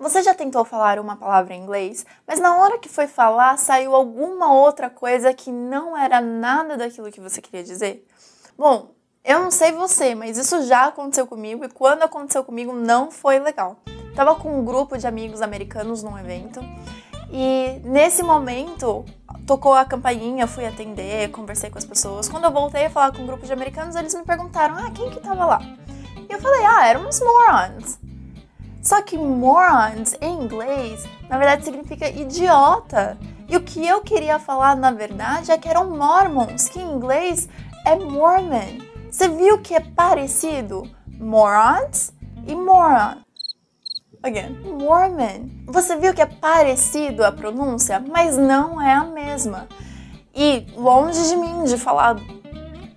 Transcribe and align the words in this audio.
Você 0.00 0.22
já 0.22 0.32
tentou 0.32 0.64
falar 0.64 0.98
uma 0.98 1.14
palavra 1.14 1.52
em 1.52 1.60
inglês, 1.60 2.06
mas 2.26 2.40
na 2.40 2.56
hora 2.56 2.78
que 2.78 2.88
foi 2.88 3.06
falar 3.06 3.58
saiu 3.58 3.94
alguma 3.94 4.50
outra 4.50 4.88
coisa 4.88 5.34
que 5.34 5.52
não 5.52 5.94
era 5.94 6.22
nada 6.22 6.74
daquilo 6.74 7.12
que 7.12 7.20
você 7.20 7.42
queria 7.42 7.62
dizer? 7.62 8.06
Bom, 8.56 8.92
eu 9.22 9.40
não 9.40 9.50
sei 9.50 9.72
você, 9.72 10.14
mas 10.14 10.38
isso 10.38 10.62
já 10.62 10.86
aconteceu 10.86 11.26
comigo 11.26 11.66
e 11.66 11.68
quando 11.68 12.02
aconteceu 12.02 12.42
comigo 12.42 12.72
não 12.72 13.10
foi 13.10 13.38
legal. 13.38 13.76
Tava 14.16 14.34
com 14.36 14.58
um 14.58 14.64
grupo 14.64 14.96
de 14.96 15.06
amigos 15.06 15.42
americanos 15.42 16.02
num 16.02 16.18
evento 16.18 16.60
e 17.30 17.78
nesse 17.84 18.22
momento 18.22 19.04
tocou 19.46 19.74
a 19.74 19.84
campainha, 19.84 20.46
fui 20.46 20.64
atender, 20.64 21.30
conversei 21.30 21.68
com 21.68 21.76
as 21.76 21.84
pessoas. 21.84 22.26
Quando 22.26 22.44
eu 22.44 22.50
voltei 22.50 22.86
a 22.86 22.90
falar 22.90 23.12
com 23.12 23.20
um 23.20 23.26
grupo 23.26 23.44
de 23.44 23.52
americanos, 23.52 23.94
eles 23.94 24.14
me 24.14 24.24
perguntaram: 24.24 24.76
"Ah, 24.76 24.90
quem 24.94 25.10
que 25.10 25.20
tava 25.20 25.44
lá?" 25.44 25.60
E 26.26 26.32
eu 26.32 26.40
falei: 26.40 26.64
"Ah, 26.64 26.86
eram 26.86 27.06
uns 27.06 27.20
morons." 27.20 28.09
Só 28.82 29.02
que 29.02 29.18
morons 29.18 30.16
em 30.20 30.42
inglês, 30.42 31.04
na 31.28 31.38
verdade, 31.38 31.64
significa 31.64 32.08
idiota. 32.08 33.18
E 33.48 33.56
o 33.56 33.62
que 33.62 33.86
eu 33.86 34.00
queria 34.00 34.38
falar, 34.38 34.76
na 34.76 34.90
verdade, 34.90 35.50
é 35.50 35.58
que 35.58 35.68
eram 35.68 35.90
mormons, 35.90 36.68
que 36.68 36.80
em 36.80 36.92
inglês 36.92 37.48
é 37.84 37.96
mormon. 37.96 38.78
Você 39.10 39.28
viu 39.28 39.58
que 39.58 39.74
é 39.74 39.80
parecido? 39.80 40.88
Morons 41.18 42.12
e 42.46 42.54
moron. 42.54 43.16
Again, 44.22 44.58
Mormon. 44.78 45.48
Você 45.66 45.96
viu 45.96 46.12
que 46.12 46.20
é 46.20 46.26
parecido 46.26 47.24
a 47.24 47.32
pronúncia, 47.32 47.98
mas 47.98 48.36
não 48.36 48.80
é 48.80 48.92
a 48.92 49.04
mesma. 49.04 49.66
E 50.34 50.66
longe 50.76 51.26
de 51.28 51.36
mim 51.36 51.64
de 51.64 51.78
falar 51.78 52.16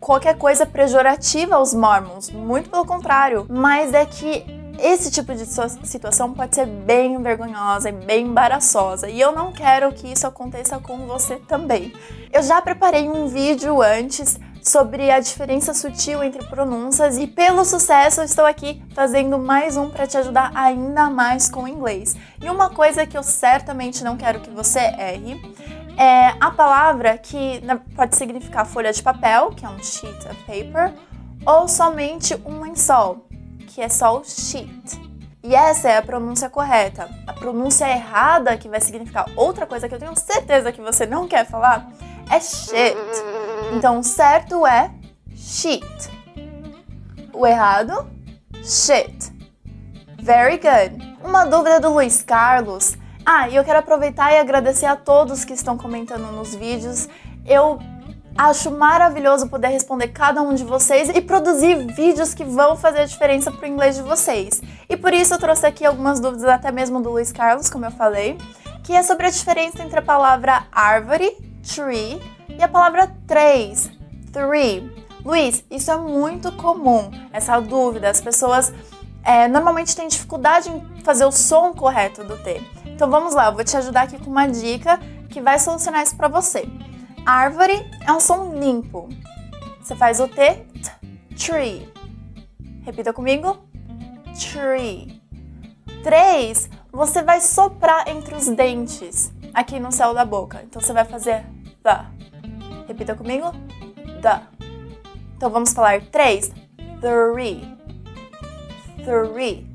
qualquer 0.00 0.36
coisa 0.36 0.66
pejorativa 0.66 1.54
aos 1.54 1.72
Mormons, 1.72 2.28
muito 2.28 2.68
pelo 2.68 2.84
contrário, 2.84 3.46
mas 3.48 3.94
é 3.94 4.04
que 4.04 4.44
esse 4.82 5.12
tipo 5.12 5.32
de 5.32 5.46
situação 5.46 6.34
pode 6.34 6.56
ser 6.56 6.66
bem 6.66 7.22
vergonhosa 7.22 7.88
e 7.88 7.92
bem 7.92 8.26
embaraçosa, 8.26 9.08
e 9.08 9.20
eu 9.20 9.30
não 9.30 9.52
quero 9.52 9.92
que 9.92 10.08
isso 10.08 10.26
aconteça 10.26 10.78
com 10.80 11.06
você 11.06 11.36
também. 11.36 11.94
Eu 12.32 12.42
já 12.42 12.60
preparei 12.60 13.08
um 13.08 13.28
vídeo 13.28 13.80
antes 13.80 14.40
sobre 14.60 15.10
a 15.10 15.20
diferença 15.20 15.72
sutil 15.72 16.22
entre 16.22 16.44
pronúncias 16.46 17.16
e 17.16 17.26
pelo 17.26 17.64
sucesso 17.64 18.20
eu 18.20 18.24
estou 18.24 18.44
aqui 18.44 18.82
fazendo 18.94 19.38
mais 19.38 19.76
um 19.76 19.88
para 19.90 20.06
te 20.06 20.16
ajudar 20.16 20.52
ainda 20.54 21.08
mais 21.08 21.48
com 21.48 21.64
o 21.64 21.68
inglês. 21.68 22.16
E 22.40 22.50
uma 22.50 22.70
coisa 22.70 23.06
que 23.06 23.16
eu 23.16 23.22
certamente 23.22 24.02
não 24.02 24.16
quero 24.16 24.40
que 24.40 24.50
você 24.50 24.80
erre 24.80 25.40
é 25.96 26.34
a 26.40 26.50
palavra 26.50 27.18
que 27.18 27.60
pode 27.94 28.16
significar 28.16 28.66
folha 28.66 28.92
de 28.92 29.02
papel, 29.02 29.50
que 29.50 29.64
é 29.64 29.68
um 29.68 29.78
sheet 29.78 30.26
of 30.28 30.36
paper, 30.44 30.92
ou 31.44 31.68
somente 31.68 32.34
um 32.46 32.62
lençol 32.62 33.26
que 33.74 33.80
é 33.80 33.88
só 33.88 34.18
o 34.18 34.24
sheet. 34.24 35.00
E 35.42 35.54
essa 35.54 35.88
é 35.88 35.96
a 35.96 36.02
pronúncia 36.02 36.48
correta. 36.48 37.08
A 37.26 37.32
pronúncia 37.32 37.88
errada, 37.88 38.56
que 38.56 38.68
vai 38.68 38.80
significar 38.80 39.26
outra 39.34 39.66
coisa 39.66 39.88
que 39.88 39.94
eu 39.94 39.98
tenho 39.98 40.16
certeza 40.16 40.70
que 40.70 40.80
você 40.80 41.06
não 41.06 41.26
quer 41.26 41.46
falar, 41.46 41.90
é 42.30 42.38
shit. 42.38 42.96
Então, 43.74 43.98
o 43.98 44.04
certo 44.04 44.66
é 44.66 44.90
sheet. 45.34 46.10
O 47.32 47.46
errado, 47.46 48.06
shit. 48.62 49.32
Very 50.20 50.58
good. 50.58 51.16
Uma 51.24 51.44
dúvida 51.44 51.80
do 51.80 51.92
Luiz 51.92 52.22
Carlos. 52.22 52.96
Ah, 53.24 53.48
e 53.48 53.56
eu 53.56 53.64
quero 53.64 53.78
aproveitar 53.78 54.32
e 54.32 54.38
agradecer 54.38 54.86
a 54.86 54.96
todos 54.96 55.44
que 55.44 55.54
estão 55.54 55.76
comentando 55.78 56.30
nos 56.32 56.54
vídeos. 56.54 57.08
Eu 57.44 57.80
Acho 58.36 58.70
maravilhoso 58.70 59.48
poder 59.48 59.68
responder 59.68 60.08
cada 60.08 60.40
um 60.40 60.54
de 60.54 60.64
vocês 60.64 61.10
e 61.10 61.20
produzir 61.20 61.74
vídeos 61.92 62.32
que 62.32 62.44
vão 62.44 62.76
fazer 62.76 63.00
a 63.00 63.04
diferença 63.04 63.50
para 63.50 63.64
o 63.64 63.68
inglês 63.68 63.96
de 63.96 64.02
vocês. 64.02 64.62
E 64.88 64.96
por 64.96 65.12
isso 65.12 65.34
eu 65.34 65.38
trouxe 65.38 65.66
aqui 65.66 65.84
algumas 65.84 66.18
dúvidas, 66.18 66.44
até 66.44 66.72
mesmo 66.72 67.00
do 67.00 67.10
Luiz 67.10 67.30
Carlos, 67.30 67.68
como 67.68 67.84
eu 67.84 67.90
falei, 67.90 68.38
que 68.82 68.94
é 68.94 69.02
sobre 69.02 69.26
a 69.26 69.30
diferença 69.30 69.82
entre 69.82 69.98
a 69.98 70.02
palavra 70.02 70.64
árvore, 70.72 71.36
tree, 71.62 72.20
e 72.48 72.62
a 72.62 72.68
palavra 72.68 73.14
três, 73.26 73.90
three. 74.32 74.90
Luiz, 75.24 75.64
isso 75.70 75.90
é 75.90 75.96
muito 75.96 76.50
comum, 76.52 77.10
essa 77.32 77.60
dúvida. 77.60 78.10
As 78.10 78.20
pessoas 78.20 78.72
é, 79.22 79.46
normalmente 79.46 79.94
têm 79.94 80.08
dificuldade 80.08 80.68
em 80.68 81.02
fazer 81.04 81.24
o 81.24 81.30
som 81.30 81.72
correto 81.72 82.24
do 82.24 82.36
T. 82.38 82.60
Então 82.86 83.10
vamos 83.10 83.34
lá, 83.34 83.46
eu 83.46 83.54
vou 83.54 83.62
te 83.64 83.76
ajudar 83.76 84.02
aqui 84.02 84.18
com 84.18 84.30
uma 84.30 84.46
dica 84.46 84.98
que 85.28 85.40
vai 85.40 85.58
solucionar 85.58 86.02
isso 86.02 86.16
para 86.16 86.28
você. 86.28 86.66
Árvore 87.24 87.88
é 88.06 88.12
um 88.12 88.18
som 88.18 88.52
limpo. 88.54 89.08
Você 89.80 89.94
faz 89.94 90.18
o 90.18 90.26
T, 90.26 90.54
t 90.54 90.92
tree. 91.36 91.88
Repita 92.84 93.12
comigo. 93.12 93.58
Tree. 94.52 95.22
Três, 96.02 96.68
você 96.90 97.22
vai 97.22 97.40
soprar 97.40 98.08
entre 98.08 98.34
os 98.34 98.48
dentes, 98.48 99.32
aqui 99.54 99.78
no 99.78 99.92
céu 99.92 100.12
da 100.12 100.24
boca. 100.24 100.62
Então 100.64 100.82
você 100.82 100.92
vai 100.92 101.04
fazer 101.04 101.44
the. 101.82 102.04
Repita 102.88 103.14
comigo. 103.14 103.52
The. 104.20 104.42
Então 105.36 105.48
vamos 105.48 105.72
falar 105.72 106.00
três. 106.06 106.52
Three. 107.00 107.76
Three. 109.04 109.66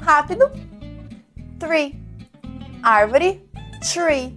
Rápido. 0.00 0.50
Three. 1.58 2.02
Árvore. 2.82 3.48
Tree. 3.80 4.34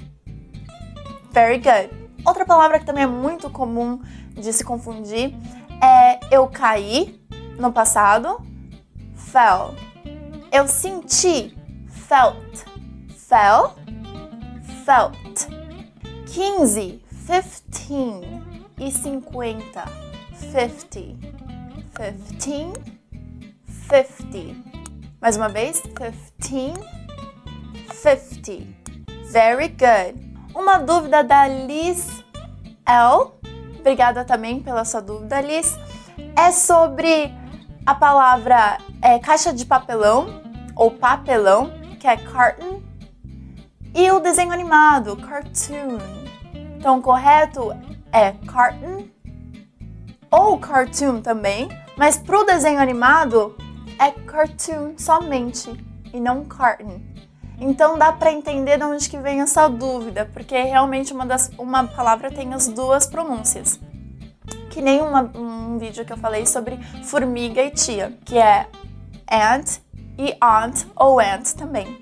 Very 1.31 1.57
good. 1.57 2.02
Outra 2.25 2.45
palavra 2.45 2.79
que 2.79 2.85
também 2.85 3.03
é 3.03 3.07
muito 3.07 3.49
comum 3.49 4.01
de 4.31 4.53
se 4.53 4.63
confundir 4.63 5.35
é 5.81 6.19
eu 6.31 6.47
caí 6.47 7.19
no 7.59 7.71
passado, 7.71 8.39
fell. 9.15 9.75
Eu 10.51 10.67
senti, 10.67 11.57
felt. 11.89 12.65
Fell, 13.17 13.73
felt. 14.85 15.47
15, 16.27 17.01
15 17.71 18.43
e 18.79 18.91
50, 18.91 19.85
50. 20.51 21.33
15, 22.39 22.73
50. 23.67 24.73
Mais 25.19 25.37
uma 25.37 25.49
vez, 25.49 25.81
15, 26.41 26.79
50. 27.91 28.83
Very 29.31 29.69
good. 29.69 30.22
Uma 30.55 30.77
dúvida 30.77 31.23
da 31.23 31.47
Liz 31.47 32.23
L. 32.85 33.31
Obrigada 33.79 34.23
também 34.23 34.61
pela 34.61 34.85
sua 34.85 35.01
dúvida, 35.01 35.41
Liz. 35.41 35.75
É 36.35 36.51
sobre 36.51 37.33
a 37.85 37.95
palavra 37.95 38.77
é, 39.01 39.17
caixa 39.17 39.51
de 39.51 39.65
papelão 39.65 40.41
ou 40.75 40.91
papelão, 40.91 41.71
que 41.99 42.07
é 42.07 42.17
carton, 42.17 42.81
e 43.95 44.11
o 44.11 44.19
desenho 44.19 44.51
animado, 44.51 45.17
cartoon. 45.17 45.97
Então, 46.77 47.01
correto 47.01 47.75
é 48.11 48.31
carton 48.45 49.07
ou 50.29 50.59
cartoon 50.59 51.21
também, 51.21 51.67
mas 51.97 52.17
para 52.17 52.39
o 52.39 52.43
desenho 52.43 52.79
animado 52.79 53.55
é 53.99 54.11
cartoon 54.11 54.93
somente 54.97 55.71
e 56.13 56.19
não 56.19 56.45
carton. 56.45 57.12
Então 57.59 57.97
dá 57.97 58.11
para 58.11 58.31
entender 58.31 58.77
de 58.77 58.83
onde 58.83 59.09
que 59.09 59.17
vem 59.17 59.41
essa 59.41 59.67
dúvida, 59.67 60.29
porque 60.33 60.61
realmente 60.61 61.13
uma, 61.13 61.25
das, 61.25 61.51
uma 61.57 61.83
palavra 61.85 62.31
tem 62.31 62.53
as 62.53 62.67
duas 62.67 63.05
pronúncias. 63.05 63.79
Que 64.69 64.81
nem 64.81 65.01
uma, 65.01 65.31
um 65.35 65.77
vídeo 65.77 66.03
que 66.03 66.11
eu 66.11 66.17
falei 66.17 66.45
sobre 66.45 66.77
formiga 67.03 67.61
e 67.61 67.71
tia, 67.71 68.17
que 68.25 68.37
é 68.37 68.67
ant 69.31 69.79
e 70.17 70.35
aunt 70.41 70.85
ou 70.95 71.19
ant 71.19 71.53
também. 71.55 71.99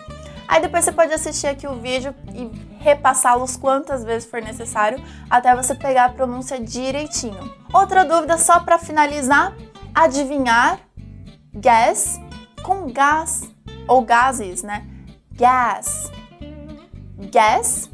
Aí 0.48 0.62
depois 0.62 0.84
você 0.84 0.92
pode 0.92 1.14
assistir 1.14 1.48
aqui 1.48 1.66
o 1.66 1.80
vídeo 1.80 2.14
e 2.34 2.52
repassá-los 2.80 3.56
quantas 3.56 4.04
vezes 4.04 4.30
for 4.30 4.42
necessário 4.42 5.02
até 5.30 5.56
você 5.56 5.74
pegar 5.74 6.06
a 6.06 6.10
pronúncia 6.10 6.60
direitinho. 6.60 7.56
Outra 7.72 8.04
dúvida 8.04 8.38
só 8.38 8.60
para 8.60 8.78
finalizar, 8.78 9.56
adivinhar, 9.96 10.78
guess 11.54 12.20
com 12.64 12.92
gás 12.92 13.50
ou 13.88 14.02
gases, 14.02 14.62
né? 14.62 14.91
Gas. 15.42 16.12
Gas, 17.32 17.90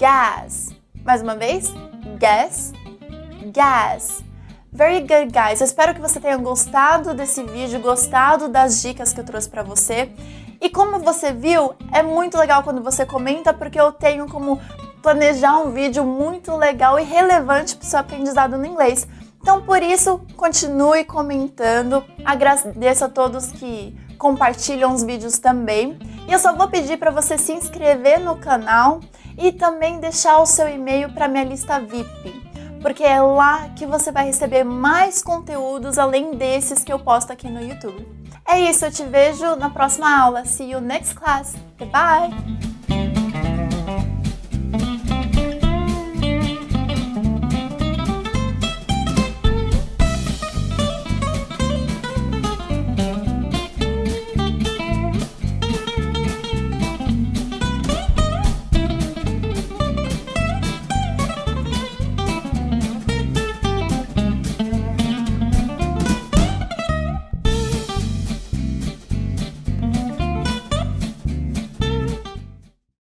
gas. 0.00 0.74
Mais 1.04 1.22
uma 1.22 1.36
vez, 1.36 1.72
gas, 2.18 2.72
gas. 3.54 4.24
Very 4.72 4.98
good, 5.02 5.26
guys. 5.26 5.60
Eu 5.60 5.64
espero 5.64 5.94
que 5.94 6.00
você 6.00 6.18
tenha 6.18 6.36
gostado 6.36 7.14
desse 7.14 7.44
vídeo, 7.44 7.78
gostado 7.78 8.48
das 8.48 8.82
dicas 8.82 9.12
que 9.12 9.20
eu 9.20 9.24
trouxe 9.24 9.48
para 9.48 9.62
você. 9.62 10.10
E 10.60 10.68
como 10.68 10.98
você 10.98 11.32
viu, 11.32 11.72
é 11.92 12.02
muito 12.02 12.36
legal 12.36 12.64
quando 12.64 12.82
você 12.82 13.06
comenta, 13.06 13.54
porque 13.54 13.78
eu 13.78 13.92
tenho 13.92 14.28
como 14.28 14.60
planejar 15.00 15.58
um 15.58 15.70
vídeo 15.70 16.04
muito 16.04 16.56
legal 16.56 16.98
e 16.98 17.04
relevante 17.04 17.76
para 17.76 17.86
o 17.86 17.88
seu 17.88 18.00
aprendizado 18.00 18.58
no 18.58 18.66
inglês. 18.66 19.06
Então, 19.40 19.62
por 19.62 19.80
isso, 19.84 20.20
continue 20.36 21.04
comentando. 21.04 22.02
Agradeço 22.24 23.04
a 23.04 23.08
todos 23.08 23.52
que 23.52 23.96
compartilham 24.18 24.92
os 24.92 25.04
vídeos 25.04 25.38
também. 25.38 25.96
E 26.26 26.32
eu 26.32 26.38
só 26.38 26.54
vou 26.54 26.68
pedir 26.68 26.98
para 26.98 27.10
você 27.10 27.38
se 27.38 27.52
inscrever 27.52 28.20
no 28.20 28.36
canal 28.36 29.00
e 29.38 29.52
também 29.52 30.00
deixar 30.00 30.38
o 30.38 30.46
seu 30.46 30.68
e-mail 30.68 31.12
para 31.12 31.28
minha 31.28 31.44
lista 31.44 31.78
VIP, 31.78 32.32
porque 32.80 33.04
é 33.04 33.20
lá 33.20 33.68
que 33.76 33.86
você 33.86 34.10
vai 34.10 34.26
receber 34.26 34.64
mais 34.64 35.22
conteúdos 35.22 35.98
além 35.98 36.32
desses 36.34 36.82
que 36.82 36.92
eu 36.92 36.98
posto 36.98 37.32
aqui 37.32 37.48
no 37.48 37.60
YouTube. 37.60 38.06
É 38.48 38.60
isso, 38.60 38.84
eu 38.84 38.92
te 38.92 39.04
vejo 39.04 39.56
na 39.56 39.70
próxima 39.70 40.20
aula. 40.20 40.44
See 40.44 40.70
you 40.70 40.80
next 40.80 41.14
class. 41.14 41.54
Goodbye! 41.78 42.75